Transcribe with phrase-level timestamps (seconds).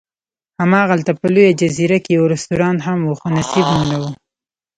[0.61, 4.03] هماغلته په لویه جزیره کې یو رستورانت هم و، خو نصیب مو نه و.